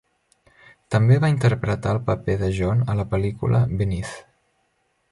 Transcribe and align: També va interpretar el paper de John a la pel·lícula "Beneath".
També 0.95 1.17
va 1.25 1.29
interpretar 1.33 1.93
el 1.97 2.01
paper 2.09 2.39
de 2.41 2.51
John 2.61 2.83
a 2.95 2.97
la 3.03 3.07
pel·lícula 3.13 3.63
"Beneath". 3.83 4.19